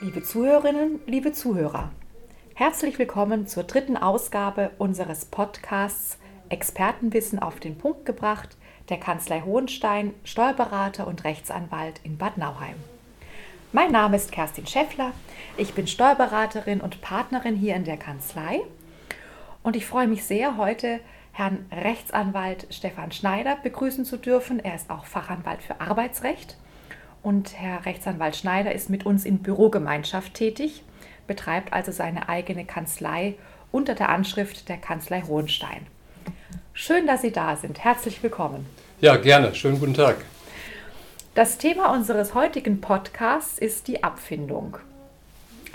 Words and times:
Liebe 0.00 0.22
Zuhörerinnen, 0.22 1.00
liebe 1.06 1.32
Zuhörer, 1.32 1.90
herzlich 2.54 2.98
willkommen 2.98 3.46
zur 3.46 3.64
dritten 3.64 3.96
Ausgabe 3.96 4.70
unseres 4.78 5.24
Podcasts 5.24 6.18
Expertenwissen 6.48 7.38
auf 7.38 7.60
den 7.60 7.78
Punkt 7.78 8.06
gebracht 8.06 8.56
der 8.88 8.98
Kanzlei 8.98 9.40
Hohenstein, 9.40 10.14
Steuerberater 10.24 11.06
und 11.06 11.24
Rechtsanwalt 11.24 12.00
in 12.04 12.18
Bad 12.18 12.38
Nauheim. 12.38 12.76
Mein 13.72 13.92
Name 13.92 14.16
ist 14.16 14.32
Kerstin 14.32 14.66
Schäffler, 14.66 15.12
ich 15.56 15.74
bin 15.74 15.86
Steuerberaterin 15.86 16.80
und 16.80 17.00
Partnerin 17.00 17.56
hier 17.56 17.74
in 17.76 17.84
der 17.84 17.96
Kanzlei 17.96 18.60
und 19.62 19.76
ich 19.76 19.86
freue 19.86 20.08
mich 20.08 20.24
sehr, 20.24 20.56
heute 20.56 21.00
Herrn 21.32 21.66
Rechtsanwalt 21.72 22.66
Stefan 22.70 23.12
Schneider 23.12 23.56
begrüßen 23.62 24.04
zu 24.04 24.16
dürfen. 24.16 24.60
Er 24.60 24.74
ist 24.74 24.90
auch 24.90 25.04
Fachanwalt 25.04 25.62
für 25.62 25.80
Arbeitsrecht 25.80 26.56
und 27.22 27.58
Herr 27.58 27.84
Rechtsanwalt 27.86 28.36
Schneider 28.36 28.72
ist 28.72 28.90
mit 28.90 29.06
uns 29.06 29.24
in 29.24 29.38
Bürogemeinschaft 29.38 30.34
tätig, 30.34 30.82
betreibt 31.26 31.72
also 31.72 31.92
seine 31.92 32.28
eigene 32.28 32.64
Kanzlei 32.64 33.34
unter 33.72 33.94
der 33.94 34.08
Anschrift 34.08 34.68
der 34.68 34.78
Kanzlei 34.78 35.22
Hohenstein. 35.22 35.86
Schön, 36.72 37.06
dass 37.06 37.22
Sie 37.22 37.30
da 37.30 37.56
sind. 37.56 37.84
Herzlich 37.84 38.22
willkommen. 38.22 38.66
Ja, 39.00 39.16
gerne. 39.16 39.54
Schönen 39.54 39.78
guten 39.78 39.94
Tag. 39.94 40.24
Das 41.34 41.58
Thema 41.58 41.92
unseres 41.92 42.34
heutigen 42.34 42.80
Podcasts 42.80 43.58
ist 43.58 43.86
die 43.86 44.02
Abfindung. 44.02 44.78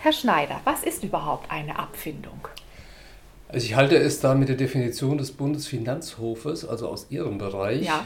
Herr 0.02 0.12
Schneider, 0.12 0.60
was 0.64 0.84
ist 0.84 1.04
überhaupt 1.04 1.50
eine 1.50 1.80
Abfindung? 1.80 2.48
Also 3.48 3.66
ich 3.66 3.76
halte 3.76 3.96
es 3.96 4.20
da 4.20 4.36
mit 4.36 4.50
der 4.50 4.56
Definition 4.56 5.18
des 5.18 5.32
Bundesfinanzhofes, 5.32 6.66
also 6.66 6.88
aus 6.88 7.08
Ihrem 7.10 7.38
Bereich, 7.38 7.86
ja. 7.86 8.04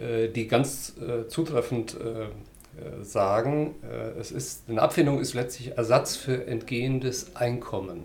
äh, 0.00 0.24
äh, 0.24 0.32
die 0.32 0.48
ganz 0.48 0.94
äh, 0.98 1.28
zutreffend 1.28 1.96
äh, 2.00 2.24
äh, 2.24 3.04
sagen, 3.04 3.74
es 4.18 4.30
ist, 4.30 4.68
eine 4.68 4.80
Abfindung 4.80 5.20
ist 5.20 5.34
letztlich 5.34 5.76
Ersatz 5.76 6.16
für 6.16 6.46
entgehendes 6.46 7.36
Einkommen 7.36 8.04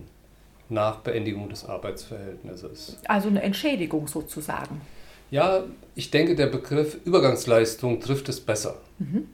nach 0.69 0.97
Beendigung 0.97 1.49
des 1.49 1.65
Arbeitsverhältnisses. 1.65 2.97
Also 3.07 3.29
eine 3.29 3.43
Entschädigung 3.43 4.07
sozusagen. 4.07 4.81
Ja, 5.29 5.63
ich 5.95 6.11
denke, 6.11 6.35
der 6.35 6.47
Begriff 6.47 6.97
Übergangsleistung 7.05 7.99
trifft 7.99 8.29
es 8.29 8.39
besser. 8.39 8.77
Mhm. 8.99 9.27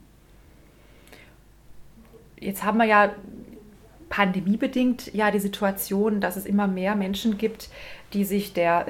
Jetzt 2.38 2.64
haben 2.64 2.78
wir 2.78 2.86
ja 2.86 3.14
pandemiebedingt 4.10 5.14
ja 5.14 5.30
die 5.30 5.38
Situation, 5.38 6.20
dass 6.20 6.36
es 6.36 6.44
immer 6.44 6.66
mehr 6.66 6.94
Menschen 6.96 7.38
gibt, 7.38 7.70
die 8.12 8.24
sich 8.24 8.52
der, 8.52 8.86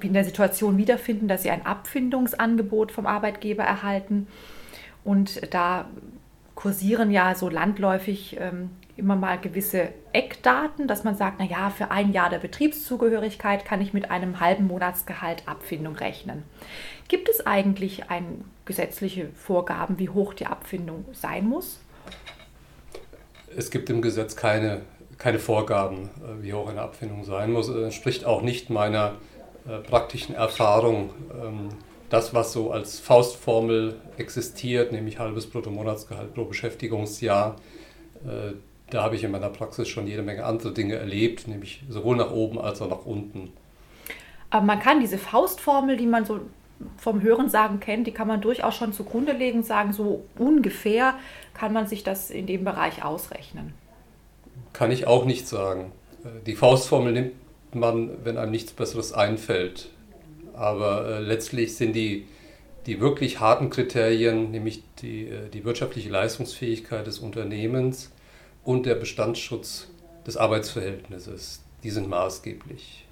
in 0.00 0.12
der 0.12 0.24
Situation 0.24 0.78
wiederfinden, 0.78 1.28
dass 1.28 1.44
sie 1.44 1.50
ein 1.50 1.64
Abfindungsangebot 1.64 2.90
vom 2.90 3.06
Arbeitgeber 3.06 3.62
erhalten. 3.62 4.26
Und 5.04 5.52
da 5.52 5.84
kursieren 6.54 7.10
ja 7.10 7.34
so 7.34 7.50
landläufig 7.50 8.38
ähm, 8.40 8.70
immer 8.96 9.16
mal 9.16 9.38
gewisse 9.38 9.88
Eckdaten, 10.12 10.88
dass 10.88 11.04
man 11.04 11.14
sagt, 11.14 11.40
naja, 11.40 11.68
für 11.70 11.90
ein 11.90 12.12
Jahr 12.12 12.30
der 12.30 12.38
Betriebszugehörigkeit 12.38 13.64
kann 13.64 13.82
ich 13.82 13.92
mit 13.92 14.10
einem 14.10 14.40
halben 14.40 14.66
Monatsgehalt 14.66 15.42
Abfindung 15.46 15.96
rechnen. 15.96 16.42
Gibt 17.08 17.28
es 17.28 17.46
eigentlich 17.46 18.08
ein, 18.10 18.44
gesetzliche 18.64 19.28
Vorgaben, 19.34 19.98
wie 19.98 20.08
hoch 20.08 20.32
die 20.32 20.46
Abfindung 20.46 21.04
sein 21.12 21.46
muss? 21.46 21.83
Es 23.56 23.70
gibt 23.70 23.90
im 23.90 24.02
Gesetz 24.02 24.36
keine, 24.36 24.82
keine 25.18 25.38
Vorgaben, 25.38 26.10
äh, 26.20 26.42
wie 26.42 26.52
hoch 26.52 26.68
eine 26.68 26.82
Abfindung 26.82 27.24
sein 27.24 27.52
muss. 27.52 27.68
Das 27.68 27.76
entspricht 27.76 28.24
auch 28.24 28.42
nicht 28.42 28.70
meiner 28.70 29.14
äh, 29.68 29.78
praktischen 29.78 30.34
Erfahrung. 30.34 31.10
Ähm, 31.42 31.68
das, 32.10 32.34
was 32.34 32.52
so 32.52 32.70
als 32.70 33.00
Faustformel 33.00 33.96
existiert, 34.18 34.92
nämlich 34.92 35.18
halbes 35.18 35.46
Bruttomonatsgehalt 35.46 36.34
pro 36.34 36.44
Beschäftigungsjahr, 36.44 37.56
äh, 38.24 38.52
da 38.90 39.02
habe 39.02 39.16
ich 39.16 39.24
in 39.24 39.30
meiner 39.30 39.48
Praxis 39.48 39.88
schon 39.88 40.06
jede 40.06 40.22
Menge 40.22 40.44
andere 40.44 40.72
Dinge 40.72 40.94
erlebt, 40.96 41.48
nämlich 41.48 41.82
sowohl 41.88 42.16
nach 42.16 42.30
oben 42.30 42.60
als 42.60 42.80
auch 42.82 42.90
nach 42.90 43.06
unten. 43.06 43.52
Aber 44.50 44.64
man 44.64 44.78
kann 44.78 45.00
diese 45.00 45.18
Faustformel, 45.18 45.96
die 45.96 46.06
man 46.06 46.24
so 46.24 46.40
vom 46.96 47.22
Hörensagen 47.22 47.80
kennt, 47.80 48.06
die 48.06 48.12
kann 48.12 48.28
man 48.28 48.40
durchaus 48.40 48.74
schon 48.74 48.92
zugrunde 48.92 49.32
legen 49.32 49.58
und 49.58 49.66
sagen, 49.66 49.92
so 49.92 50.24
ungefähr 50.38 51.14
kann 51.54 51.72
man 51.72 51.86
sich 51.86 52.02
das 52.02 52.30
in 52.30 52.46
dem 52.46 52.64
Bereich 52.64 53.04
ausrechnen. 53.04 53.74
Kann 54.72 54.90
ich 54.90 55.06
auch 55.06 55.24
nicht 55.24 55.46
sagen. 55.46 55.92
Die 56.46 56.56
Faustformel 56.56 57.12
nimmt 57.12 57.34
man, 57.74 58.24
wenn 58.24 58.38
einem 58.38 58.50
nichts 58.50 58.72
Besseres 58.72 59.12
einfällt. 59.12 59.90
Aber 60.54 61.08
äh, 61.08 61.20
letztlich 61.20 61.76
sind 61.76 61.94
die, 61.94 62.26
die 62.86 63.00
wirklich 63.00 63.40
harten 63.40 63.70
Kriterien, 63.70 64.50
nämlich 64.50 64.82
die, 65.00 65.28
äh, 65.28 65.48
die 65.52 65.64
wirtschaftliche 65.64 66.10
Leistungsfähigkeit 66.10 67.06
des 67.06 67.18
Unternehmens, 67.18 68.12
und 68.64 68.86
der 68.86 68.94
Bestandsschutz 68.94 69.88
des 70.26 70.36
Arbeitsverhältnisses. 70.36 71.62
Die 71.82 71.90
sind 71.90 72.08
maßgeblich. 72.08 73.06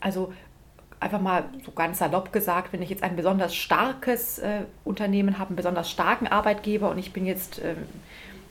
Also 0.00 0.32
einfach 1.02 1.20
mal 1.20 1.44
so 1.64 1.72
ganz 1.72 1.98
salopp 1.98 2.32
gesagt, 2.32 2.72
wenn 2.72 2.80
ich 2.80 2.88
jetzt 2.88 3.02
ein 3.02 3.16
besonders 3.16 3.54
starkes 3.54 4.38
äh, 4.38 4.62
Unternehmen 4.84 5.38
habe, 5.38 5.48
einen 5.48 5.56
besonders 5.56 5.90
starken 5.90 6.28
Arbeitgeber 6.28 6.90
und 6.90 6.98
ich 6.98 7.12
bin 7.12 7.26
jetzt 7.26 7.60
ähm, 7.62 7.76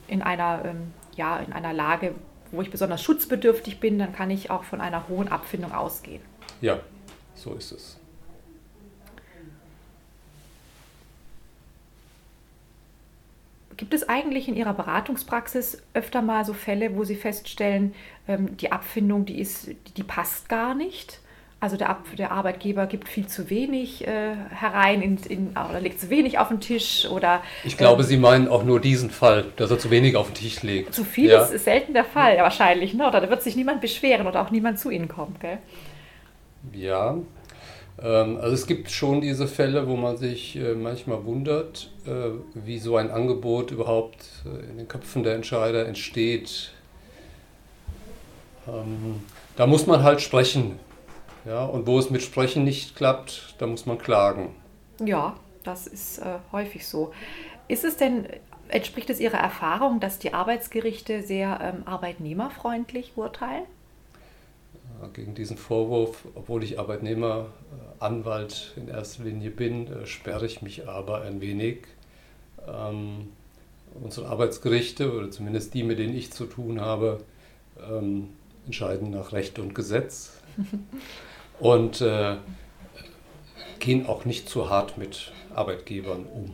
in, 0.07 0.21
einer, 0.21 0.65
ähm, 0.65 0.93
ja, 1.15 1.39
in 1.39 1.53
einer 1.53 1.73
Lage, 1.73 2.13
wo 2.51 2.61
ich 2.61 2.69
besonders 2.69 3.01
schutzbedürftig 3.01 3.79
bin, 3.79 3.97
dann 3.97 4.13
kann 4.13 4.29
ich 4.29 4.51
auch 4.51 4.65
von 4.65 4.81
einer 4.81 5.07
hohen 5.07 5.29
Abfindung 5.29 5.71
ausgehen. 5.71 6.21
Ja, 6.59 6.79
so 7.35 7.53
ist 7.53 7.71
es. 7.71 7.97
Gibt 13.77 13.93
es 13.93 14.07
eigentlich 14.07 14.47
in 14.47 14.55
Ihrer 14.55 14.73
Beratungspraxis 14.73 15.81
öfter 15.93 16.21
mal 16.21 16.45
so 16.45 16.53
Fälle, 16.53 16.95
wo 16.95 17.03
Sie 17.03 17.15
feststellen, 17.15 17.95
ähm, 18.27 18.57
die 18.57 18.71
Abfindung, 18.71 19.25
die, 19.25 19.39
ist, 19.39 19.69
die 19.97 20.03
passt 20.03 20.49
gar 20.49 20.75
nicht? 20.75 21.21
Also 21.61 21.77
der, 21.77 21.95
der 22.17 22.31
Arbeitgeber 22.31 22.87
gibt 22.87 23.07
viel 23.07 23.27
zu 23.27 23.51
wenig 23.51 24.07
äh, 24.07 24.33
herein 24.49 25.03
in, 25.03 25.17
in, 25.29 25.49
oder 25.49 25.79
legt 25.79 25.99
zu 25.99 26.09
wenig 26.09 26.39
auf 26.39 26.47
den 26.47 26.59
Tisch 26.59 27.07
oder. 27.07 27.43
Ich 27.63 27.77
glaube, 27.77 28.01
ähm, 28.01 28.07
Sie 28.07 28.17
meinen 28.17 28.47
auch 28.47 28.63
nur 28.63 28.79
diesen 28.79 29.11
Fall, 29.11 29.45
dass 29.57 29.69
er 29.69 29.77
zu 29.77 29.91
wenig 29.91 30.15
auf 30.15 30.25
den 30.25 30.33
Tisch 30.33 30.63
legt. 30.63 30.91
Zu 30.91 31.03
viel 31.03 31.29
ja. 31.29 31.43
ist 31.43 31.63
selten 31.63 31.93
der 31.93 32.03
Fall, 32.03 32.37
wahrscheinlich, 32.37 32.95
ne? 32.95 33.07
Oder 33.07 33.21
da 33.21 33.29
wird 33.29 33.43
sich 33.43 33.55
niemand 33.55 33.79
beschweren 33.79 34.25
oder 34.25 34.41
auch 34.41 34.49
niemand 34.49 34.79
zu 34.79 34.89
Ihnen 34.89 35.07
kommen, 35.07 35.35
gell? 35.39 35.59
Ja, 36.73 37.17
ähm, 38.01 38.37
also 38.41 38.55
es 38.55 38.65
gibt 38.65 38.89
schon 38.89 39.21
diese 39.21 39.47
Fälle, 39.47 39.87
wo 39.87 39.95
man 39.95 40.17
sich 40.17 40.55
äh, 40.55 40.73
manchmal 40.73 41.23
wundert, 41.25 41.91
äh, 42.07 42.31
wie 42.55 42.79
so 42.79 42.97
ein 42.97 43.11
Angebot 43.11 43.69
überhaupt 43.69 44.25
äh, 44.45 44.71
in 44.71 44.77
den 44.77 44.87
Köpfen 44.87 45.21
der 45.21 45.35
Entscheider 45.35 45.85
entsteht. 45.85 46.71
Ähm, 48.67 49.21
da 49.55 49.67
muss 49.67 49.85
man 49.85 50.01
halt 50.01 50.21
sprechen. 50.21 50.79
Ja, 51.45 51.65
und 51.65 51.87
wo 51.87 51.97
es 51.97 52.09
mit 52.09 52.21
Sprechen 52.21 52.63
nicht 52.63 52.95
klappt, 52.95 53.55
da 53.57 53.67
muss 53.67 53.85
man 53.85 53.97
klagen. 53.97 54.55
Ja, 55.03 55.35
das 55.63 55.87
ist 55.87 56.19
äh, 56.19 56.37
häufig 56.51 56.87
so. 56.87 57.11
Ist 57.67 57.83
es 57.83 57.97
denn, 57.97 58.27
entspricht 58.67 59.09
es 59.09 59.19
Ihrer 59.19 59.37
Erfahrung, 59.37 59.99
dass 59.99 60.19
die 60.19 60.33
Arbeitsgerichte 60.33 61.23
sehr 61.23 61.59
ähm, 61.61 61.83
arbeitnehmerfreundlich 61.85 63.13
urteilen? 63.15 63.63
Gegen 65.13 65.33
diesen 65.33 65.57
Vorwurf, 65.57 66.25
obwohl 66.35 66.63
ich 66.63 66.77
Arbeitnehmeranwalt 66.77 68.73
in 68.75 68.87
erster 68.87 69.23
Linie 69.23 69.49
bin, 69.49 69.87
äh, 69.87 70.05
sperre 70.05 70.45
ich 70.45 70.61
mich 70.61 70.87
aber 70.87 71.21
ein 71.21 71.41
wenig. 71.41 71.87
Ähm, 72.67 73.29
unsere 73.99 74.27
Arbeitsgerichte, 74.27 75.11
oder 75.11 75.31
zumindest 75.31 75.73
die, 75.73 75.83
mit 75.83 75.97
denen 75.97 76.15
ich 76.15 76.31
zu 76.31 76.45
tun 76.45 76.81
habe, 76.81 77.23
ähm, 77.89 78.29
entscheiden 78.67 79.09
nach 79.09 79.31
Recht 79.31 79.57
und 79.57 79.73
Gesetz 79.73 80.33
und 81.61 82.01
äh, 82.01 82.35
gehen 83.79 84.07
auch 84.07 84.25
nicht 84.25 84.49
zu 84.49 84.69
hart 84.69 84.97
mit 84.97 85.31
Arbeitgebern 85.53 86.25
um. 86.25 86.51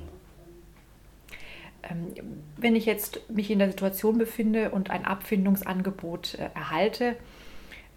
Ähm, 1.89 2.13
wenn 2.57 2.75
ich 2.75 2.85
jetzt 2.85 3.29
mich 3.29 3.49
in 3.49 3.59
der 3.59 3.69
Situation 3.69 4.17
befinde 4.17 4.69
und 4.71 4.89
ein 4.89 5.05
Abfindungsangebot 5.05 6.35
äh, 6.35 6.49
erhalte, 6.53 7.15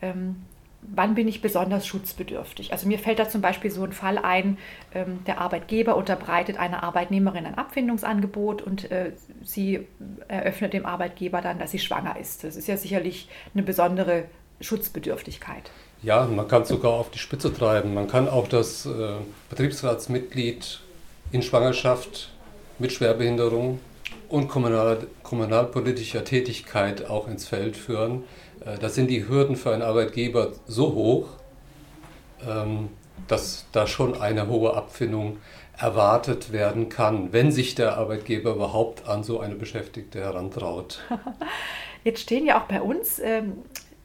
ähm, 0.00 0.36
wann 0.82 1.14
bin 1.14 1.26
ich 1.26 1.42
besonders 1.42 1.86
schutzbedürftig? 1.86 2.72
Also 2.72 2.86
mir 2.86 2.98
fällt 2.98 3.18
da 3.18 3.28
zum 3.28 3.40
Beispiel 3.40 3.70
so 3.70 3.82
ein 3.82 3.92
Fall 3.92 4.16
ein, 4.16 4.56
ähm, 4.94 5.24
der 5.26 5.40
Arbeitgeber 5.40 5.96
unterbreitet 5.96 6.58
einer 6.58 6.84
Arbeitnehmerin 6.84 7.44
ein 7.44 7.56
Abfindungsangebot 7.56 8.62
und 8.62 8.90
äh, 8.90 9.12
sie 9.42 9.86
eröffnet 10.28 10.72
dem 10.74 10.86
Arbeitgeber 10.86 11.40
dann, 11.40 11.58
dass 11.58 11.72
sie 11.72 11.80
schwanger 11.80 12.18
ist. 12.18 12.44
Das 12.44 12.54
ist 12.54 12.68
ja 12.68 12.76
sicherlich 12.76 13.28
eine 13.52 13.64
besondere 13.64 14.26
Schutzbedürftigkeit. 14.60 15.70
Ja, 16.02 16.24
man 16.24 16.48
kann 16.48 16.62
es 16.62 16.68
sogar 16.68 16.92
auf 16.92 17.10
die 17.10 17.18
Spitze 17.18 17.52
treiben. 17.52 17.92
Man 17.92 18.08
kann 18.08 18.28
auch 18.28 18.48
das 18.48 18.86
äh, 18.86 19.12
Betriebsratsmitglied 19.50 20.80
in 21.30 21.42
Schwangerschaft 21.42 22.30
mit 22.78 22.92
Schwerbehinderung 22.92 23.80
und 24.30 24.48
kommunal, 24.48 25.06
kommunalpolitischer 25.22 26.24
Tätigkeit 26.24 27.08
auch 27.08 27.28
ins 27.28 27.46
Feld 27.46 27.76
führen. 27.76 28.24
Äh, 28.64 28.78
da 28.78 28.88
sind 28.88 29.08
die 29.10 29.28
Hürden 29.28 29.56
für 29.56 29.72
einen 29.72 29.82
Arbeitgeber 29.82 30.52
so 30.66 30.94
hoch, 30.94 31.28
ähm, 32.48 32.88
dass 33.28 33.66
da 33.72 33.86
schon 33.86 34.18
eine 34.18 34.48
hohe 34.48 34.74
Abfindung 34.74 35.36
erwartet 35.76 36.50
werden 36.50 36.88
kann, 36.88 37.32
wenn 37.32 37.52
sich 37.52 37.74
der 37.74 37.98
Arbeitgeber 37.98 38.52
überhaupt 38.52 39.06
an 39.06 39.22
so 39.22 39.40
eine 39.40 39.54
Beschäftigte 39.54 40.20
herantraut. 40.20 41.00
Jetzt 42.04 42.20
stehen 42.20 42.46
ja 42.46 42.58
auch 42.58 42.66
bei 42.66 42.80
uns 42.80 43.18
ähm, 43.18 43.58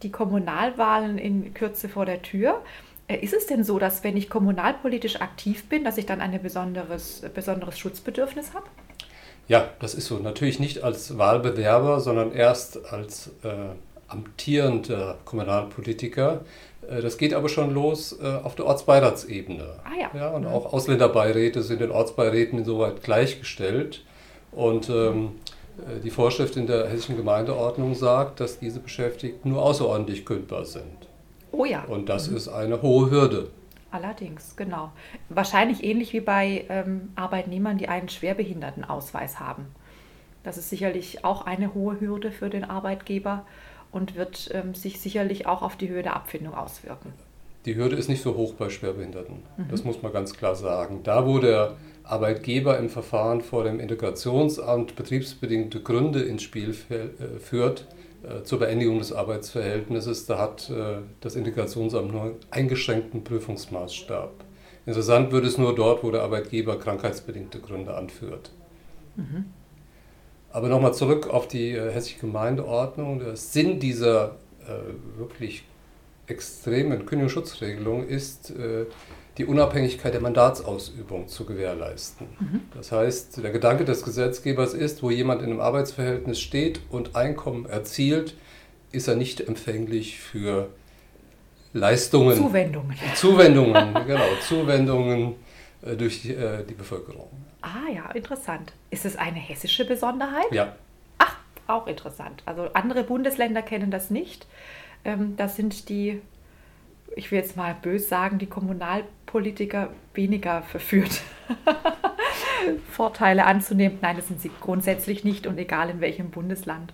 die 0.05 0.11
Kommunalwahlen 0.11 1.17
in 1.17 1.53
Kürze 1.53 1.89
vor 1.89 2.05
der 2.05 2.21
Tür. 2.21 2.61
Äh, 3.07 3.17
ist 3.17 3.33
es 3.33 3.47
denn 3.47 3.63
so, 3.63 3.79
dass 3.79 4.03
wenn 4.03 4.15
ich 4.15 4.29
kommunalpolitisch 4.29 5.19
aktiv 5.19 5.67
bin, 5.67 5.83
dass 5.83 5.97
ich 5.97 6.05
dann 6.05 6.21
ein 6.21 6.41
besonderes, 6.41 7.23
besonderes 7.33 7.77
Schutzbedürfnis 7.77 8.53
habe? 8.53 8.67
Ja, 9.47 9.69
das 9.79 9.93
ist 9.95 10.05
so. 10.05 10.17
Natürlich 10.17 10.59
nicht 10.59 10.83
als 10.83 11.17
Wahlbewerber, 11.17 11.99
sondern 11.99 12.31
erst 12.31 12.85
als 12.91 13.31
äh, 13.43 13.49
amtierender 14.07 15.17
Kommunalpolitiker. 15.25 16.41
Äh, 16.87 17.01
das 17.01 17.17
geht 17.17 17.33
aber 17.33 17.49
schon 17.49 17.73
los 17.73 18.17
äh, 18.21 18.25
auf 18.43 18.55
der 18.55 18.65
Ortsbeiratsebene. 18.65 19.65
Ah 19.83 19.99
ja. 19.99 20.09
ja 20.13 20.29
und 20.29 20.43
mhm. 20.43 20.49
auch 20.49 20.71
Ausländerbeiräte 20.71 21.61
sind 21.63 21.81
den 21.81 21.91
Ortsbeiräten 21.91 22.59
insoweit 22.59 23.03
gleichgestellt. 23.03 24.03
Und 24.51 24.89
ähm, 24.89 24.95
äh, 25.25 25.54
die 26.03 26.09
Vorschrift 26.09 26.57
in 26.57 26.67
der 26.67 26.87
hessischen 26.87 27.17
Gemeindeordnung 27.17 27.95
sagt, 27.95 28.39
dass 28.39 28.59
diese 28.59 28.79
Beschäftigten 28.79 29.49
nur 29.49 29.61
außerordentlich 29.61 30.25
kündbar 30.25 30.65
sind. 30.65 31.07
Oh 31.51 31.65
ja. 31.65 31.83
Und 31.85 32.09
das 32.09 32.29
mhm. 32.29 32.37
ist 32.37 32.47
eine 32.47 32.81
hohe 32.81 33.09
Hürde. 33.09 33.49
Allerdings, 33.91 34.55
genau. 34.57 34.91
Wahrscheinlich 35.29 35.83
ähnlich 35.83 36.11
wie 36.11 36.19
bei 36.19 36.65
ähm, 36.69 37.09
Arbeitnehmern, 37.15 37.77
die 37.77 37.87
einen 37.87 38.09
Schwerbehindertenausweis 38.09 39.39
haben. 39.39 39.67
Das 40.43 40.57
ist 40.57 40.69
sicherlich 40.69 41.23
auch 41.23 41.45
eine 41.45 41.73
hohe 41.73 41.99
Hürde 41.99 42.31
für 42.31 42.49
den 42.49 42.65
Arbeitgeber 42.65 43.45
und 43.91 44.15
wird 44.15 44.49
ähm, 44.53 44.75
sich 44.75 44.99
sicherlich 44.99 45.47
auch 45.47 45.61
auf 45.61 45.77
die 45.77 45.87
Höhe 45.87 46.03
der 46.03 46.15
Abfindung 46.15 46.53
auswirken. 46.53 47.13
Die 47.65 47.75
Hürde 47.75 47.95
ist 47.95 48.09
nicht 48.09 48.21
so 48.21 48.35
hoch 48.35 48.53
bei 48.53 48.69
Schwerbehinderten. 48.69 49.37
Mhm. 49.57 49.67
Das 49.71 49.83
muss 49.83 50.01
man 50.01 50.11
ganz 50.11 50.33
klar 50.35 50.55
sagen. 50.55 51.01
Da, 51.03 51.25
wo 51.25 51.39
der 51.39 51.77
Arbeitgeber 52.07 52.77
im 52.77 52.89
Verfahren 52.89 53.41
vor 53.41 53.63
dem 53.63 53.79
Integrationsamt 53.79 54.95
betriebsbedingte 54.95 55.81
Gründe 55.81 56.21
ins 56.21 56.43
Spiel 56.43 56.75
äh, 56.89 57.39
führt, 57.39 57.87
äh, 58.23 58.43
zur 58.43 58.59
Beendigung 58.59 58.99
des 58.99 59.11
Arbeitsverhältnisses, 59.11 60.25
da 60.25 60.37
hat 60.37 60.69
äh, 60.69 60.97
das 61.21 61.35
Integrationsamt 61.35 62.11
nur 62.11 62.21
einen 62.21 62.35
eingeschränkten 62.51 63.23
Prüfungsmaßstab. 63.23 64.31
Interessant 64.85 65.31
wird 65.31 65.45
es 65.45 65.57
nur 65.57 65.73
dort, 65.73 66.03
wo 66.03 66.11
der 66.11 66.21
Arbeitgeber 66.21 66.77
krankheitsbedingte 66.77 67.59
Gründe 67.59 67.95
anführt. 67.95 68.51
Mhm. 69.15 69.45
Aber 70.51 70.69
nochmal 70.69 70.93
zurück 70.93 71.27
auf 71.27 71.47
die 71.47 71.73
hessische 71.73 72.19
Gemeindeordnung. 72.19 73.19
Der 73.19 73.35
Sinn 73.35 73.79
dieser 73.79 74.37
wirklich 75.17 75.65
extremen 76.27 77.05
Kündigungsschutzregelung 77.05 78.07
ist, 78.07 78.53
die 79.37 79.45
Unabhängigkeit 79.45 80.13
der 80.13 80.21
Mandatsausübung 80.21 81.27
zu 81.27 81.45
gewährleisten. 81.45 82.27
Mhm. 82.39 82.61
Das 82.73 82.91
heißt, 82.91 83.43
der 83.43 83.51
Gedanke 83.51 83.83
des 83.83 84.03
Gesetzgebers 84.03 84.73
ist, 84.73 85.03
wo 85.03 85.09
jemand 85.09 85.41
in 85.41 85.49
einem 85.49 85.59
Arbeitsverhältnis 85.59 86.39
steht 86.39 86.79
und 86.89 87.15
Einkommen 87.15 87.65
erzielt, 87.65 88.35
ist 88.91 89.07
er 89.07 89.15
nicht 89.15 89.41
empfänglich 89.41 90.19
für 90.19 90.69
Leistungen. 91.73 92.37
Zuwendungen. 92.37 92.95
Zuwendungen, 93.15 93.93
genau, 94.07 94.23
Zuwendungen 94.41 95.35
äh, 95.81 95.97
durch 95.97 96.21
die, 96.21 96.33
äh, 96.33 96.63
die 96.63 96.73
Bevölkerung. 96.73 97.27
Ah 97.61 97.91
ja, 97.93 98.11
interessant. 98.11 98.71
Ist 98.89 99.05
es 99.05 99.17
eine 99.17 99.39
hessische 99.39 99.83
Besonderheit? 99.83 100.49
Ja. 100.51 100.75
Ach, 101.17 101.35
auch 101.67 101.87
interessant. 101.87 102.41
Also 102.45 102.69
andere 102.73 103.03
Bundesländer 103.03 103.61
kennen 103.61 103.91
das 103.91 104.09
nicht. 104.09 104.47
Ähm, 105.03 105.35
das 105.35 105.57
sind 105.57 105.89
die 105.89 106.21
ich 107.15 107.31
will 107.31 107.39
jetzt 107.39 107.57
mal 107.57 107.75
bös 107.81 108.09
sagen, 108.09 108.39
die 108.39 108.47
Kommunalpolitiker 109.35 109.89
weniger 110.13 110.61
verführt, 110.61 111.21
Vorteile 112.89 113.45
anzunehmen. 113.45 113.97
Nein, 114.01 114.15
das 114.15 114.29
sind 114.29 114.39
sie 114.39 114.49
grundsätzlich 114.61 115.25
nicht 115.25 115.45
und 115.45 115.57
egal 115.57 115.89
in 115.89 115.99
welchem 115.99 116.31
Bundesland. 116.31 116.93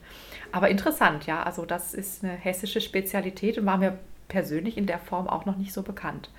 Aber 0.51 0.69
interessant, 0.69 1.27
ja, 1.27 1.43
also 1.43 1.65
das 1.65 1.93
ist 1.93 2.23
eine 2.23 2.33
hessische 2.33 2.81
Spezialität 2.81 3.57
und 3.57 3.65
war 3.67 3.77
mir 3.77 3.99
persönlich 4.27 4.77
in 4.77 4.87
der 4.87 4.97
Form 4.97 5.27
auch 5.27 5.45
noch 5.45 5.55
nicht 5.55 5.71
so 5.71 5.83
bekannt. 5.83 6.31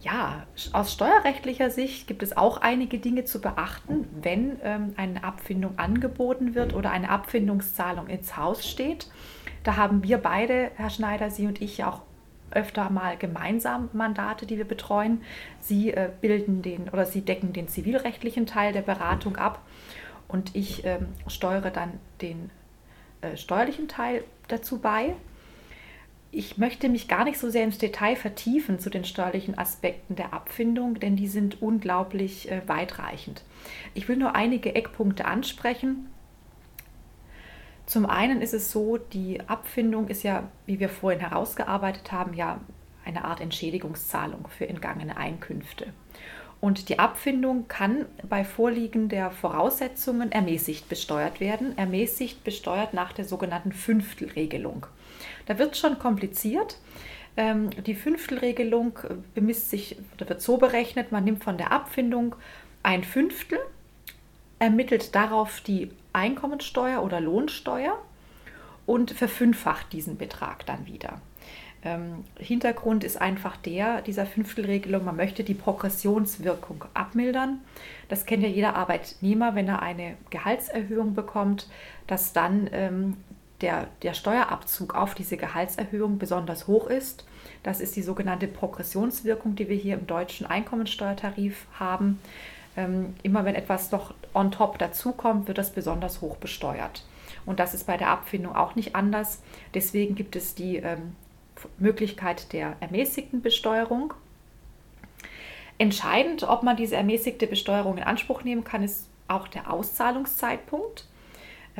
Ja, 0.00 0.46
aus 0.72 0.92
steuerrechtlicher 0.92 1.70
Sicht 1.70 2.06
gibt 2.06 2.22
es 2.22 2.36
auch 2.36 2.58
einige 2.58 2.98
Dinge 2.98 3.24
zu 3.24 3.40
beachten, 3.40 4.06
wenn 4.20 4.58
ähm, 4.62 4.94
eine 4.96 5.24
Abfindung 5.24 5.78
angeboten 5.78 6.54
wird 6.54 6.74
oder 6.74 6.90
eine 6.90 7.08
Abfindungszahlung 7.08 8.06
ins 8.06 8.36
Haus 8.36 8.68
steht. 8.68 9.08
Da 9.64 9.76
haben 9.76 10.04
wir 10.04 10.18
beide, 10.18 10.70
Herr 10.76 10.90
Schneider, 10.90 11.30
Sie 11.30 11.46
und 11.46 11.60
ich, 11.62 11.82
auch 11.84 12.02
öfter 12.54 12.90
mal 12.90 13.16
gemeinsam 13.16 13.90
Mandate, 13.92 14.46
die 14.46 14.58
wir 14.58 14.64
betreuen. 14.64 15.22
Sie 15.60 15.92
äh, 15.92 16.10
bilden 16.20 16.62
den 16.62 16.88
oder 16.88 17.06
sie 17.06 17.22
decken 17.22 17.52
den 17.52 17.68
zivilrechtlichen 17.68 18.46
Teil 18.46 18.72
der 18.72 18.82
Beratung 18.82 19.36
ab 19.36 19.60
und 20.28 20.54
ich 20.54 20.84
ähm, 20.84 21.08
steuere 21.26 21.70
dann 21.70 21.92
den 22.20 22.50
äh, 23.20 23.36
steuerlichen 23.36 23.88
Teil 23.88 24.24
dazu 24.48 24.78
bei. 24.78 25.14
Ich 26.30 26.58
möchte 26.58 26.88
mich 26.88 27.06
gar 27.06 27.24
nicht 27.24 27.38
so 27.38 27.48
sehr 27.48 27.62
ins 27.62 27.78
Detail 27.78 28.16
vertiefen 28.16 28.80
zu 28.80 28.90
den 28.90 29.04
steuerlichen 29.04 29.56
Aspekten 29.56 30.16
der 30.16 30.32
Abfindung, 30.32 30.98
denn 30.98 31.14
die 31.14 31.28
sind 31.28 31.62
unglaublich 31.62 32.50
äh, 32.50 32.62
weitreichend. 32.66 33.42
Ich 33.94 34.08
will 34.08 34.16
nur 34.16 34.34
einige 34.34 34.74
Eckpunkte 34.74 35.26
ansprechen 35.26 36.08
zum 37.86 38.06
einen 38.06 38.40
ist 38.40 38.54
es 38.54 38.70
so, 38.70 38.96
die 38.96 39.40
Abfindung 39.46 40.08
ist 40.08 40.22
ja, 40.22 40.48
wie 40.66 40.80
wir 40.80 40.88
vorhin 40.88 41.20
herausgearbeitet 41.20 42.12
haben, 42.12 42.34
ja 42.34 42.60
eine 43.04 43.24
Art 43.24 43.40
Entschädigungszahlung 43.40 44.48
für 44.48 44.68
entgangene 44.68 45.16
Einkünfte. 45.16 45.92
Und 46.60 46.88
die 46.88 46.98
Abfindung 46.98 47.68
kann 47.68 48.06
bei 48.26 48.42
Vorliegen 48.42 49.10
der 49.10 49.30
Voraussetzungen 49.30 50.32
ermäßigt 50.32 50.88
besteuert 50.88 51.38
werden, 51.38 51.76
ermäßigt 51.76 52.42
besteuert 52.42 52.94
nach 52.94 53.12
der 53.12 53.26
sogenannten 53.26 53.72
Fünftelregelung. 53.72 54.86
Da 55.44 55.58
wird 55.58 55.74
es 55.74 55.80
schon 55.80 55.98
kompliziert. 55.98 56.78
Ähm, 57.36 57.68
die 57.84 57.94
Fünftelregelung 57.94 58.98
bemisst 59.34 59.68
sich 59.68 59.98
oder 60.14 60.30
wird 60.30 60.40
so 60.40 60.56
berechnet, 60.56 61.12
man 61.12 61.24
nimmt 61.24 61.44
von 61.44 61.58
der 61.58 61.70
Abfindung 61.70 62.34
ein 62.82 63.04
Fünftel, 63.04 63.58
ermittelt 64.58 65.14
darauf 65.14 65.60
die 65.60 65.90
Einkommensteuer 66.14 67.02
oder 67.02 67.20
Lohnsteuer 67.20 67.98
und 68.86 69.10
verfünffacht 69.10 69.92
diesen 69.92 70.16
Betrag 70.16 70.64
dann 70.66 70.86
wieder. 70.86 71.20
Ähm, 71.84 72.24
Hintergrund 72.38 73.04
ist 73.04 73.20
einfach 73.20 73.56
der 73.58 74.00
dieser 74.00 74.24
Fünftelregelung, 74.24 75.04
man 75.04 75.16
möchte 75.16 75.44
die 75.44 75.54
Progressionswirkung 75.54 76.84
abmildern. 76.94 77.60
Das 78.08 78.24
kennt 78.24 78.42
ja 78.42 78.48
jeder 78.48 78.74
Arbeitnehmer, 78.74 79.54
wenn 79.54 79.68
er 79.68 79.82
eine 79.82 80.16
Gehaltserhöhung 80.30 81.14
bekommt, 81.14 81.68
dass 82.06 82.32
dann 82.32 82.70
ähm, 82.72 83.16
der, 83.60 83.88
der 84.02 84.14
Steuerabzug 84.14 84.94
auf 84.94 85.14
diese 85.14 85.36
Gehaltserhöhung 85.36 86.18
besonders 86.18 86.66
hoch 86.66 86.86
ist. 86.86 87.24
Das 87.62 87.80
ist 87.80 87.96
die 87.96 88.02
sogenannte 88.02 88.46
Progressionswirkung, 88.46 89.54
die 89.54 89.68
wir 89.68 89.76
hier 89.76 89.94
im 89.94 90.06
deutschen 90.06 90.46
Einkommensteuertarif 90.46 91.66
haben. 91.78 92.18
Ähm, 92.76 93.14
immer 93.22 93.44
wenn 93.44 93.54
etwas 93.54 93.92
noch 93.92 94.14
on 94.32 94.50
top 94.50 94.78
dazukommt, 94.78 95.46
wird 95.48 95.58
das 95.58 95.72
besonders 95.72 96.20
hoch 96.20 96.36
besteuert. 96.36 97.04
Und 97.46 97.60
das 97.60 97.74
ist 97.74 97.86
bei 97.86 97.96
der 97.96 98.08
Abfindung 98.08 98.56
auch 98.56 98.74
nicht 98.74 98.96
anders. 98.96 99.42
Deswegen 99.74 100.14
gibt 100.14 100.34
es 100.34 100.54
die 100.54 100.76
ähm, 100.76 101.14
Möglichkeit 101.78 102.52
der 102.52 102.76
ermäßigten 102.80 103.42
Besteuerung. 103.42 104.14
Entscheidend, 105.78 106.44
ob 106.44 106.62
man 106.62 106.76
diese 106.76 106.96
ermäßigte 106.96 107.46
Besteuerung 107.46 107.98
in 107.98 108.04
Anspruch 108.04 108.44
nehmen 108.44 108.64
kann, 108.64 108.82
ist 108.82 109.08
auch 109.28 109.48
der 109.48 109.72
Auszahlungszeitpunkt. 109.72 111.06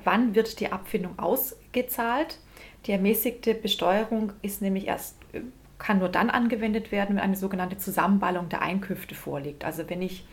Wann 0.02 0.34
wird 0.34 0.58
die 0.60 0.72
Abfindung 0.72 1.18
ausgezahlt? 1.18 2.38
Die 2.86 2.92
ermäßigte 2.92 3.54
Besteuerung 3.54 4.32
ist 4.42 4.60
nämlich 4.60 4.86
erst 4.86 5.16
äh, 5.32 5.40
kann 5.78 5.98
nur 5.98 6.08
dann 6.08 6.30
angewendet 6.30 6.92
werden, 6.92 7.16
wenn 7.16 7.22
eine 7.22 7.36
sogenannte 7.36 7.76
Zusammenballung 7.76 8.48
der 8.48 8.62
Einkünfte 8.62 9.14
vorliegt. 9.14 9.64
Also 9.64 9.88
wenn 9.90 10.02
ich 10.02 10.24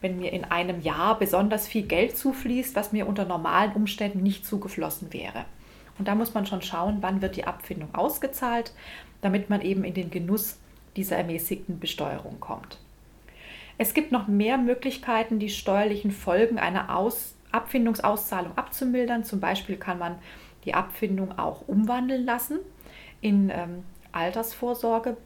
wenn 0.00 0.18
mir 0.18 0.32
in 0.32 0.44
einem 0.44 0.80
Jahr 0.80 1.18
besonders 1.18 1.66
viel 1.66 1.82
Geld 1.82 2.16
zufließt, 2.16 2.76
was 2.76 2.92
mir 2.92 3.06
unter 3.06 3.24
normalen 3.24 3.72
Umständen 3.72 4.22
nicht 4.22 4.46
zugeflossen 4.46 5.12
wäre. 5.12 5.44
Und 5.98 6.06
da 6.06 6.14
muss 6.14 6.34
man 6.34 6.46
schon 6.46 6.62
schauen, 6.62 6.98
wann 7.00 7.22
wird 7.22 7.36
die 7.36 7.46
Abfindung 7.46 7.94
ausgezahlt, 7.94 8.72
damit 9.20 9.50
man 9.50 9.60
eben 9.60 9.84
in 9.84 9.94
den 9.94 10.10
Genuss 10.10 10.58
dieser 10.96 11.16
ermäßigten 11.16 11.80
Besteuerung 11.80 12.38
kommt. 12.40 12.78
Es 13.78 13.94
gibt 13.94 14.12
noch 14.12 14.26
mehr 14.26 14.58
Möglichkeiten, 14.58 15.38
die 15.38 15.50
steuerlichen 15.50 16.10
Folgen 16.10 16.58
einer 16.58 16.96
Aus 16.96 17.34
Abfindungsauszahlung 17.52 18.56
abzumildern. 18.56 19.24
Zum 19.24 19.40
Beispiel 19.40 19.76
kann 19.76 19.98
man 19.98 20.18
die 20.64 20.74
Abfindung 20.74 21.38
auch 21.38 21.66
umwandeln 21.66 22.24
lassen 22.24 22.58
in 23.20 23.50
ähm, 23.50 23.84
Altersvorsorge 24.12 25.16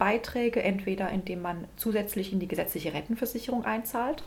Beiträge, 0.00 0.62
entweder 0.62 1.10
indem 1.10 1.42
man 1.42 1.68
zusätzlich 1.76 2.32
in 2.32 2.40
die 2.40 2.48
gesetzliche 2.48 2.92
Rentenversicherung 2.92 3.64
einzahlt 3.64 4.24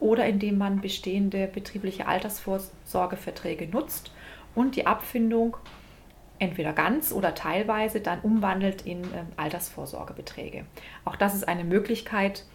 oder 0.00 0.26
indem 0.26 0.58
man 0.58 0.80
bestehende 0.80 1.46
betriebliche 1.46 2.08
Altersvorsorgeverträge 2.08 3.68
nutzt 3.68 4.12
und 4.54 4.74
die 4.74 4.86
Abfindung 4.86 5.58
entweder 6.38 6.72
ganz 6.72 7.12
oder 7.12 7.34
teilweise 7.34 8.00
dann 8.00 8.20
umwandelt 8.20 8.82
in 8.86 9.02
ähm, 9.04 9.26
Altersvorsorgebeträge. 9.36 10.64
Auch 11.04 11.16
das 11.16 11.34
ist 11.34 11.46
eine 11.46 11.64
Möglichkeit, 11.64 12.46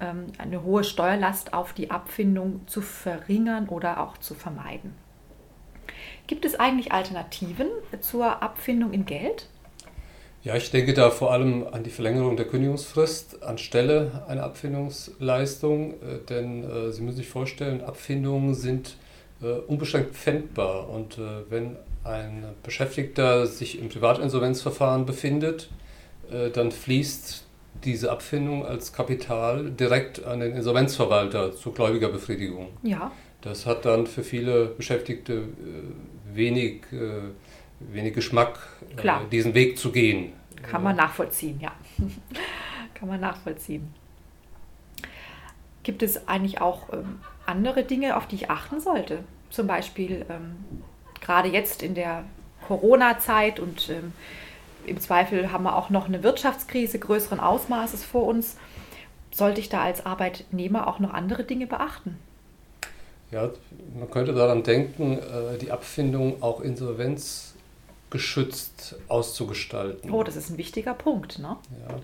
ähm, 0.00 0.32
eine 0.38 0.62
hohe 0.62 0.84
Steuerlast 0.84 1.52
auf 1.52 1.74
die 1.74 1.90
Abfindung 1.90 2.66
zu 2.66 2.80
verringern 2.80 3.68
oder 3.68 4.00
auch 4.00 4.16
zu 4.16 4.34
vermeiden. 4.34 4.94
Gibt 6.26 6.44
es 6.46 6.58
eigentlich 6.58 6.92
Alternativen 6.92 7.68
zur 8.00 8.42
Abfindung 8.42 8.92
in 8.92 9.04
Geld? 9.04 9.48
Ja, 10.46 10.54
ich 10.54 10.70
denke 10.70 10.94
da 10.94 11.10
vor 11.10 11.32
allem 11.32 11.66
an 11.72 11.82
die 11.82 11.90
Verlängerung 11.90 12.36
der 12.36 12.46
Kündigungsfrist 12.46 13.42
anstelle 13.42 14.22
einer 14.28 14.44
Abfindungsleistung, 14.44 15.94
äh, 15.94 16.18
denn 16.28 16.62
äh, 16.62 16.92
Sie 16.92 17.02
müssen 17.02 17.16
sich 17.16 17.28
vorstellen, 17.28 17.80
Abfindungen 17.80 18.54
sind 18.54 18.94
äh, 19.42 19.46
unbeschränkt 19.66 20.14
pfändbar 20.14 20.88
und 20.88 21.18
wenn 21.50 21.74
ein 22.04 22.44
Beschäftigter 22.62 23.48
sich 23.48 23.80
im 23.80 23.88
Privatinsolvenzverfahren 23.88 25.04
befindet, 25.04 25.68
dann 26.52 26.70
fließt 26.70 27.44
diese 27.84 28.12
Abfindung 28.12 28.64
als 28.64 28.92
Kapital 28.92 29.70
direkt 29.70 30.24
an 30.24 30.38
den 30.38 30.54
Insolvenzverwalter 30.54 31.56
zur 31.56 31.74
Gläubigerbefriedigung. 31.74 32.68
Ja. 32.84 33.10
Das 33.40 33.66
hat 33.66 33.84
dann 33.84 34.06
für 34.06 34.22
viele 34.22 34.66
Beschäftigte 34.66 35.42
wenig 36.32 36.82
wenig 37.80 38.14
Geschmack, 38.14 38.58
äh, 38.96 39.28
diesen 39.30 39.54
Weg 39.54 39.78
zu 39.78 39.92
gehen. 39.92 40.32
Kann 40.62 40.82
man 40.82 40.96
nachvollziehen, 40.96 41.60
ja. 41.60 41.72
Kann 42.94 43.08
man 43.08 43.20
nachvollziehen. 43.20 43.92
Gibt 45.82 46.02
es 46.02 46.26
eigentlich 46.26 46.60
auch 46.60 46.92
ähm, 46.92 47.20
andere 47.44 47.84
Dinge, 47.84 48.16
auf 48.16 48.26
die 48.26 48.36
ich 48.36 48.50
achten 48.50 48.80
sollte? 48.80 49.20
Zum 49.50 49.66
Beispiel 49.66 50.26
ähm, 50.28 50.56
gerade 51.20 51.48
jetzt 51.48 51.82
in 51.82 51.94
der 51.94 52.24
Corona-Zeit 52.66 53.60
und 53.60 53.88
ähm, 53.90 54.12
im 54.86 55.00
Zweifel 55.00 55.52
haben 55.52 55.64
wir 55.64 55.76
auch 55.76 55.90
noch 55.90 56.06
eine 56.06 56.22
Wirtschaftskrise 56.22 56.98
größeren 56.98 57.40
Ausmaßes 57.40 58.04
vor 58.04 58.26
uns. 58.26 58.56
Sollte 59.30 59.60
ich 59.60 59.68
da 59.68 59.82
als 59.82 60.06
Arbeitnehmer 60.06 60.86
auch 60.86 60.98
noch 60.98 61.12
andere 61.12 61.44
Dinge 61.44 61.66
beachten? 61.66 62.18
Ja, 63.30 63.50
man 63.98 64.08
könnte 64.10 64.32
daran 64.32 64.62
denken, 64.62 65.18
äh, 65.18 65.58
die 65.58 65.72
Abfindung 65.72 66.42
auch 66.42 66.60
Insolvenz 66.60 67.55
geschützt 68.10 68.96
auszugestalten. 69.08 70.10
Oh, 70.10 70.22
das 70.22 70.36
ist 70.36 70.50
ein 70.50 70.58
wichtiger 70.58 70.94
Punkt. 70.94 71.38
Ne? 71.38 71.56
Ja. 71.88 72.00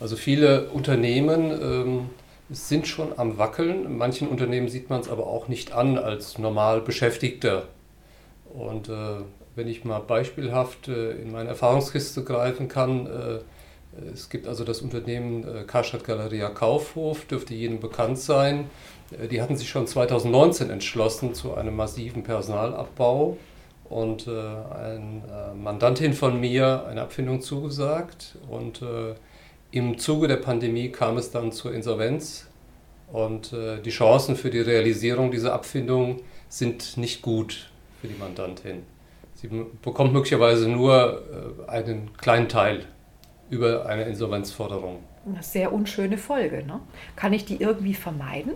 Also 0.00 0.16
viele 0.16 0.70
Unternehmen 0.70 1.50
ähm, 1.50 2.10
sind 2.50 2.86
schon 2.86 3.18
am 3.18 3.38
Wackeln. 3.38 3.84
In 3.84 3.96
manchen 3.96 4.28
Unternehmen 4.28 4.68
sieht 4.68 4.90
man 4.90 5.00
es 5.00 5.08
aber 5.08 5.26
auch 5.26 5.48
nicht 5.48 5.72
an 5.72 5.98
als 5.98 6.38
normal 6.38 6.80
Beschäftigter. 6.80 7.68
Und 8.52 8.88
äh, 8.88 9.22
wenn 9.54 9.68
ich 9.68 9.84
mal 9.84 10.00
beispielhaft 10.00 10.88
äh, 10.88 11.12
in 11.12 11.32
meine 11.32 11.50
Erfahrungskiste 11.50 12.24
greifen 12.24 12.68
kann, 12.68 13.06
äh, 13.06 13.38
es 14.12 14.28
gibt 14.28 14.48
also 14.48 14.64
das 14.64 14.82
Unternehmen 14.82 15.44
äh, 15.44 15.64
Karstadt 15.64 16.04
Galeria 16.04 16.48
Kaufhof, 16.48 17.24
dürfte 17.26 17.54
jedem 17.54 17.80
bekannt 17.80 18.18
sein. 18.18 18.70
Äh, 19.10 19.28
die 19.28 19.40
hatten 19.40 19.56
sich 19.56 19.68
schon 19.68 19.86
2019 19.86 20.70
entschlossen 20.70 21.34
zu 21.34 21.54
einem 21.54 21.76
massiven 21.76 22.22
Personalabbau 22.22 23.36
und 23.88 24.26
äh, 24.26 24.30
eine 24.30 25.22
äh, 25.52 25.54
Mandantin 25.54 26.12
von 26.14 26.40
mir 26.40 26.86
eine 26.86 27.02
Abfindung 27.02 27.40
zugesagt 27.40 28.36
und 28.48 28.82
äh, 28.82 29.14
im 29.70 29.98
Zuge 29.98 30.28
der 30.28 30.36
Pandemie 30.36 30.90
kam 30.90 31.16
es 31.16 31.30
dann 31.30 31.52
zur 31.52 31.74
Insolvenz 31.74 32.46
und 33.12 33.52
äh, 33.52 33.80
die 33.80 33.90
Chancen 33.90 34.36
für 34.36 34.50
die 34.50 34.60
Realisierung 34.60 35.30
dieser 35.30 35.52
Abfindung 35.52 36.20
sind 36.48 36.96
nicht 36.96 37.22
gut 37.22 37.70
für 38.00 38.08
die 38.08 38.18
Mandantin. 38.18 38.82
Sie 39.34 39.48
bekommt 39.82 40.12
möglicherweise 40.12 40.68
nur 40.68 41.22
äh, 41.66 41.70
einen 41.70 42.16
kleinen 42.16 42.48
Teil 42.48 42.86
über 43.50 43.86
eine 43.86 44.04
Insolvenzforderung. 44.04 45.00
Eine 45.26 45.42
sehr 45.42 45.72
unschöne 45.72 46.18
Folge. 46.18 46.64
Ne? 46.64 46.80
Kann 47.16 47.32
ich 47.32 47.44
die 47.44 47.60
irgendwie 47.60 47.94
vermeiden? 47.94 48.52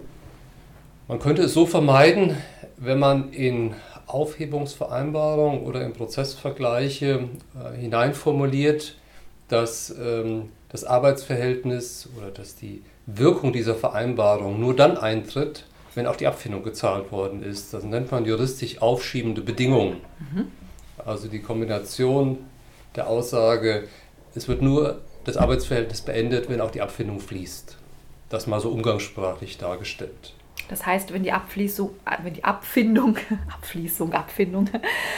Man 1.08 1.18
könnte 1.18 1.42
es 1.42 1.54
so 1.54 1.66
vermeiden, 1.66 2.36
wenn 2.76 2.98
man 2.98 3.32
in 3.32 3.74
Aufhebungsvereinbarung 4.08 5.64
oder 5.64 5.82
in 5.82 5.92
Prozessvergleiche 5.92 7.28
äh, 7.54 7.76
hineinformuliert, 7.78 8.96
dass 9.48 9.90
ähm, 9.90 10.50
das 10.70 10.84
Arbeitsverhältnis 10.84 12.08
oder 12.16 12.30
dass 12.30 12.56
die 12.56 12.82
Wirkung 13.06 13.52
dieser 13.52 13.74
Vereinbarung 13.74 14.60
nur 14.60 14.76
dann 14.76 14.96
eintritt, 14.98 15.64
wenn 15.94 16.06
auch 16.06 16.16
die 16.16 16.26
Abfindung 16.26 16.62
gezahlt 16.62 17.10
worden 17.10 17.42
ist. 17.42 17.72
Das 17.72 17.84
nennt 17.84 18.10
man 18.12 18.24
juristisch 18.24 18.80
aufschiebende 18.82 19.40
Bedingungen. 19.40 19.96
Mhm. 20.18 20.46
Also 21.04 21.28
die 21.28 21.40
Kombination 21.40 22.38
der 22.96 23.08
Aussage, 23.08 23.88
es 24.34 24.48
wird 24.48 24.62
nur 24.62 25.00
das 25.24 25.36
Arbeitsverhältnis 25.36 26.02
beendet, 26.02 26.48
wenn 26.48 26.60
auch 26.60 26.70
die 26.70 26.82
Abfindung 26.82 27.20
fließt. 27.20 27.76
Das 28.28 28.46
mal 28.46 28.60
so 28.60 28.70
umgangssprachlich 28.70 29.58
dargestellt. 29.58 30.34
Das 30.68 30.84
heißt, 30.86 31.12
wenn 31.12 31.22
die 31.22 31.32
Abfließung, 31.32 31.90
äh, 32.04 32.16
wenn 32.22 32.34
die 32.34 32.44
Abfindung, 32.44 33.16
Abfließung, 33.52 34.12
Abfindung, 34.12 34.68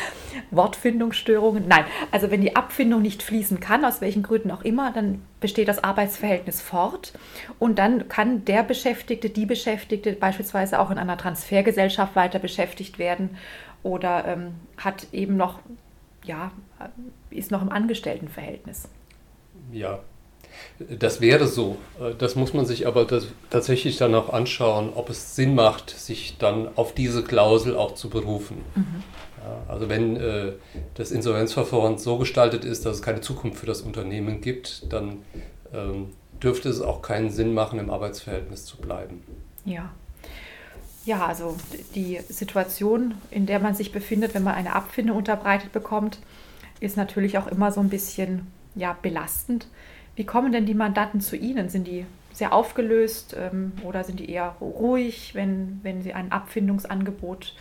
Wortfindungsstörungen, 0.50 1.66
nein, 1.68 1.84
also 2.10 2.30
wenn 2.30 2.40
die 2.40 2.56
Abfindung 2.56 3.02
nicht 3.02 3.22
fließen 3.22 3.60
kann, 3.60 3.84
aus 3.84 4.00
welchen 4.00 4.22
Gründen 4.22 4.50
auch 4.50 4.62
immer, 4.62 4.92
dann 4.92 5.22
besteht 5.40 5.68
das 5.68 5.82
Arbeitsverhältnis 5.82 6.60
fort 6.60 7.12
und 7.58 7.78
dann 7.78 8.08
kann 8.08 8.44
der 8.44 8.62
Beschäftigte, 8.62 9.30
die 9.30 9.46
Beschäftigte 9.46 10.12
beispielsweise 10.12 10.78
auch 10.78 10.90
in 10.90 10.98
einer 10.98 11.16
Transfergesellschaft 11.16 12.14
weiter 12.14 12.38
beschäftigt 12.38 12.98
werden 12.98 13.36
oder 13.82 14.24
ähm, 14.26 14.54
hat 14.76 15.08
eben 15.12 15.36
noch, 15.36 15.60
ja, 16.24 16.52
ist 17.30 17.50
noch 17.50 17.62
im 17.62 17.70
Angestelltenverhältnis. 17.70 18.88
Ja, 19.72 20.00
das 20.78 21.20
wäre 21.20 21.46
so. 21.46 21.78
Äh, 22.00 22.14
das 22.16 22.36
muss 22.36 22.54
man 22.54 22.66
sich 22.66 22.86
aber 22.86 23.06
tatsächlich 23.50 23.96
dann 23.96 24.14
auch 24.14 24.32
anschauen, 24.32 24.90
ob 24.94 25.10
es 25.10 25.36
Sinn 25.36 25.54
macht, 25.54 25.90
sich 25.90 26.36
dann 26.38 26.68
auf 26.76 26.94
diese 26.94 27.22
Klausel 27.22 27.76
auch 27.76 27.94
zu 27.94 28.10
berufen. 28.10 28.58
Mhm. 28.74 29.02
Ja, 29.42 29.72
also 29.72 29.88
wenn 29.88 30.16
äh, 30.16 30.52
das 30.94 31.10
Insolvenzverfahren 31.10 31.98
so 31.98 32.18
gestaltet 32.18 32.64
ist, 32.64 32.84
dass 32.84 32.96
es 32.96 33.02
keine 33.02 33.20
Zukunft 33.20 33.58
für 33.58 33.66
das 33.66 33.80
Unternehmen 33.82 34.40
gibt, 34.40 34.92
dann 34.92 35.18
ähm, 35.72 36.10
dürfte 36.42 36.68
es 36.68 36.80
auch 36.80 37.02
keinen 37.02 37.30
Sinn 37.30 37.54
machen, 37.54 37.78
im 37.78 37.90
Arbeitsverhältnis 37.90 38.64
zu 38.64 38.76
bleiben. 38.76 39.22
Ja. 39.64 39.90
Ja, 41.06 41.26
also 41.26 41.56
die 41.94 42.20
Situation, 42.28 43.14
in 43.30 43.46
der 43.46 43.58
man 43.58 43.74
sich 43.74 43.90
befindet, 43.90 44.34
wenn 44.34 44.42
man 44.42 44.54
eine 44.54 44.74
Abfindung 44.74 45.16
unterbreitet 45.16 45.72
bekommt, 45.72 46.18
ist 46.80 46.98
natürlich 46.98 47.38
auch 47.38 47.46
immer 47.46 47.72
so 47.72 47.80
ein 47.80 47.88
bisschen 47.88 48.46
ja, 48.74 48.96
belastend 49.00 49.66
wie 50.20 50.26
kommen 50.26 50.52
denn 50.52 50.66
die 50.66 50.74
Mandanten 50.74 51.22
zu 51.22 51.34
Ihnen? 51.34 51.70
Sind 51.70 51.86
die 51.86 52.04
sehr 52.30 52.52
aufgelöst 52.52 53.34
ähm, 53.40 53.72
oder 53.82 54.04
sind 54.04 54.20
die 54.20 54.28
eher 54.28 54.54
ruhig, 54.60 55.34
wenn, 55.34 55.80
wenn 55.82 56.02
sie 56.02 56.12
ein 56.12 56.30
Abfindungsangebot 56.30 57.54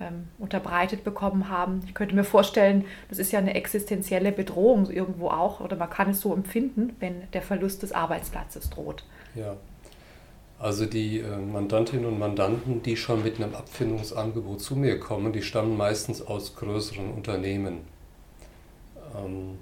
ähm, 0.00 0.28
unterbreitet 0.38 1.04
bekommen 1.04 1.50
haben? 1.50 1.82
Ich 1.86 1.92
könnte 1.92 2.14
mir 2.14 2.24
vorstellen, 2.24 2.86
das 3.10 3.18
ist 3.18 3.32
ja 3.32 3.38
eine 3.38 3.52
existenzielle 3.52 4.32
Bedrohung 4.32 4.88
irgendwo 4.90 5.28
auch 5.28 5.60
oder 5.60 5.76
man 5.76 5.90
kann 5.90 6.08
es 6.08 6.22
so 6.22 6.32
empfinden, 6.32 6.96
wenn 7.00 7.30
der 7.34 7.42
Verlust 7.42 7.82
des 7.82 7.92
Arbeitsplatzes 7.92 8.70
droht. 8.70 9.04
Ja. 9.34 9.58
Also 10.58 10.86
die 10.86 11.18
äh, 11.18 11.36
Mandantinnen 11.36 12.06
und 12.06 12.18
Mandanten, 12.18 12.82
die 12.82 12.96
schon 12.96 13.22
mit 13.22 13.36
einem 13.36 13.54
Abfindungsangebot 13.54 14.62
zu 14.62 14.74
mir 14.74 14.98
kommen, 14.98 15.34
die 15.34 15.42
stammen 15.42 15.76
meistens 15.76 16.22
aus 16.22 16.56
größeren 16.56 17.10
Unternehmen. 17.10 17.80
Ähm, 19.14 19.58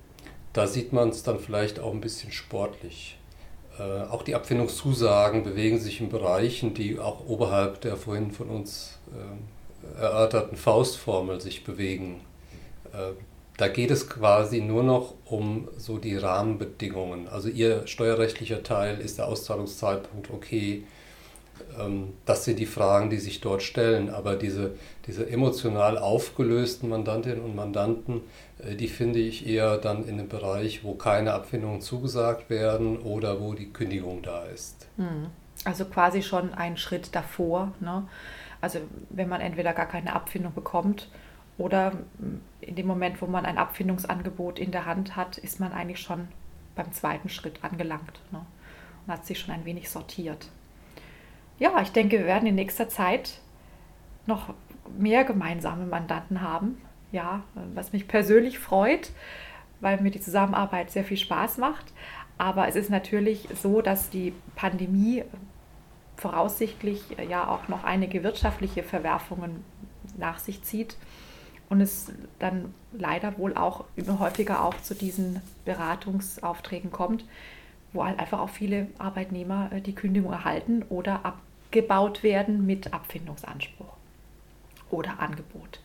da 0.59 0.67
sieht 0.67 0.93
man 0.93 1.11
es 1.11 1.23
dann 1.23 1.39
vielleicht 1.39 1.79
auch 1.79 1.93
ein 1.93 2.01
bisschen 2.01 2.33
sportlich. 2.33 3.17
Äh, 3.79 4.03
auch 4.11 4.25
die 4.25 4.35
Abfindungszusagen 4.35 5.45
bewegen 5.45 5.79
sich 5.79 6.01
in 6.01 6.09
Bereichen, 6.09 6.75
die 6.75 6.99
auch 6.99 7.29
oberhalb 7.29 7.81
der 7.81 7.97
vorhin 7.97 8.33
von 8.33 8.49
uns 8.49 8.99
äh, 9.15 10.01
erörterten 10.01 10.57
Faustformel 10.57 11.41
sich 11.41 11.63
bewegen. 11.63 12.23
Äh, 12.93 13.13
da 13.57 13.69
geht 13.69 13.93
es 13.93 14.09
quasi 14.09 14.61
nur 14.61 14.83
noch 14.83 15.15
um 15.27 15.69
so 15.77 15.99
die 15.99 16.17
Rahmenbedingungen. 16.17 17.29
Also 17.29 17.49
Ihr 17.49 17.87
steuerrechtlicher 17.87 18.65
Teil 18.65 18.99
ist 18.99 19.19
der 19.19 19.29
Auszahlungszeitpunkt 19.29 20.29
okay. 20.33 20.83
Ähm, 21.79 22.15
das 22.25 22.45
sind 22.45 22.59
die 22.59 22.67
Fragen, 22.67 23.11
die 23.11 23.19
sich 23.19 23.41
dort 23.41 23.63
stellen. 23.63 24.11
Aber 24.11 24.37
diese, 24.37 24.75
diese 25.07 25.29
emotional 25.29 25.99
aufgelösten 25.99 26.89
Mandantinnen 26.89 27.41
und 27.41 27.55
Mandanten, 27.55 28.23
äh, 28.59 28.75
die 28.75 28.89
finde 28.89 29.19
ich 29.19 29.47
eher 29.47 29.79
dann 29.79 30.05
in 30.05 30.15
einem 30.19 30.29
Bereich, 30.29 30.85
wo 30.85 30.95
keine 30.95 31.33
Abfindungen 31.35 31.81
zugesagt 31.81 32.51
werden 32.51 32.99
oder 32.99 33.41
wo 33.41 33.55
die 33.55 33.73
Kündigung 33.73 34.23
da 34.23 34.45
ist. 34.45 34.87
Hm. 34.97 35.27
Also 35.65 35.85
quasi 35.87 36.23
schon 36.23 36.55
ein 36.55 36.77
Schritt 36.77 37.15
davor. 37.15 37.73
Ne? 37.81 38.07
Also 38.61 38.81
wenn 39.11 39.29
man 39.29 39.41
entweder 39.41 39.73
gar 39.73 39.87
keine 39.87 40.15
Abfindung 40.15 40.55
bekommt 40.55 41.09
oder 41.59 41.93
in 42.61 42.77
dem 42.77 42.87
Moment, 42.87 43.21
wo 43.21 43.27
man 43.27 43.45
ein 43.45 43.59
Abfindungsangebot 43.59 44.59
in 44.59 44.71
der 44.71 44.87
Hand 44.87 45.17
hat, 45.17 45.39
ist 45.39 45.59
man 45.61 45.73
eigentlich 45.73 46.01
schon 46.01 46.29
beim 46.75 46.93
zweiten 46.93 47.29
Schritt 47.29 47.65
angelangt 47.65 48.21
ne? 48.31 48.45
und 49.07 49.13
hat 49.13 49.27
sich 49.27 49.41
schon 49.41 49.55
ein 49.55 49.65
wenig 49.65 49.91
sortiert. 49.91 50.49
Ja, 51.59 51.81
ich 51.83 51.91
denke, 51.91 52.19
wir 52.19 52.27
werden 52.27 52.47
in 52.47 52.55
nächster 52.55 52.89
Zeit 52.89 53.41
noch 54.27 54.55
mehr 54.97 55.25
gemeinsame 55.25 55.87
Mandanten 55.87 56.41
haben, 56.41 56.81
ja, 57.13 57.43
was 57.75 57.93
mich 57.93 58.07
persönlich 58.07 58.59
freut, 58.59 59.11
weil 59.81 60.01
mir 60.01 60.11
die 60.11 60.21
Zusammenarbeit 60.21 60.91
sehr 60.91 61.05
viel 61.05 61.17
Spaß 61.17 61.59
macht. 61.59 61.93
Aber 62.37 62.69
es 62.69 62.77
ist 62.77 62.91
natürlich 62.91 63.49
so, 63.61 63.83
dass 63.83 64.11
die 64.11 64.33
Pandemie 64.55 65.25
voraussichtlich 66.17 67.03
ja 67.29 67.49
auch 67.49 67.69
noch 67.69 67.85
einige 67.85 68.23
wirtschaftliche 68.23 68.83
Verwerfungen 68.83 69.65
nach 70.17 70.39
sich 70.39 70.63
zieht 70.63 70.97
und 71.69 71.81
es 71.81 72.13
dann 72.39 72.75
leider 72.93 73.39
wohl 73.39 73.57
auch 73.57 73.85
immer 73.97 74.19
häufiger 74.19 74.65
auch 74.65 74.81
zu 74.81 74.95
diesen 74.95 75.41
Beratungsaufträgen 75.65 76.91
kommt, 76.91 77.25
wo 77.93 78.05
halt 78.05 78.19
einfach 78.19 78.41
auch 78.41 78.49
viele 78.49 78.89
Arbeitnehmer 78.99 79.71
äh, 79.73 79.81
die 79.81 79.95
Kündigung 79.95 80.33
erhalten 80.33 80.85
oder 80.89 81.25
abgebaut 81.69 82.23
werden 82.23 82.65
mit 82.65 82.95
Abfindungsanspruch 82.95 83.93
oder 84.91 85.21
Angebot. 85.21 85.81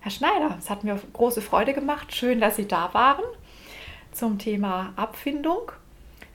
Herr 0.00 0.12
Schneider, 0.12 0.56
es 0.56 0.70
hat 0.70 0.84
mir 0.84 1.00
große 1.12 1.42
Freude 1.42 1.74
gemacht. 1.74 2.14
Schön, 2.14 2.40
dass 2.40 2.54
Sie 2.56 2.68
da 2.68 2.94
waren 2.94 3.24
zum 4.12 4.38
Thema 4.38 4.92
Abfindung. 4.94 5.72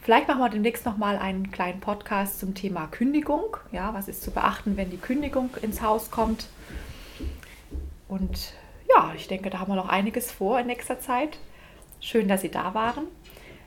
Vielleicht 0.01 0.27
machen 0.27 0.41
wir 0.41 0.49
demnächst 0.49 0.85
noch 0.85 0.97
mal 0.97 1.17
einen 1.17 1.51
kleinen 1.51 1.79
Podcast 1.79 2.41
zum 2.41 2.53
Thema 2.53 2.87
Kündigung. 2.87 3.55
Ja, 3.71 3.93
was 3.93 4.09
ist 4.09 4.21
zu 4.21 4.31
beachten, 4.31 4.75
wenn 4.75 4.91
die 4.91 4.97
Kündigung 4.97 5.51
ins 5.61 5.81
Haus 5.81 6.11
kommt? 6.11 6.47
Und 8.09 8.53
ja, 8.93 9.13
ich 9.15 9.29
denke, 9.29 9.49
da 9.49 9.59
haben 9.59 9.71
wir 9.71 9.77
noch 9.77 9.87
einiges 9.87 10.33
vor 10.33 10.59
in 10.59 10.67
nächster 10.67 10.99
Zeit. 10.99 11.37
Schön, 12.01 12.27
dass 12.27 12.41
Sie 12.41 12.51
da 12.51 12.73
waren. 12.73 13.05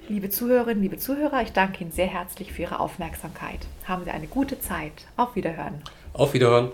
Liebe 0.09 0.31
Zuhörerinnen, 0.31 0.85
liebe 0.85 0.99
Zuhörer, 0.99 1.43
ich 1.43 1.53
danke 1.53 1.83
Ihnen 1.83 1.91
sehr 1.91 2.07
herzlich 2.07 2.53
für 2.53 2.63
Ihre 2.63 2.79
Aufmerksamkeit. 2.79 3.59
Haben 3.87 4.05
Sie 4.05 4.11
eine 4.13 4.29
gute 4.29 4.61
Zeit. 4.61 4.93
Auf 5.17 5.35
Wiederhören. 5.35 5.83
Auf 6.13 6.33
Wiederhören. 6.33 6.71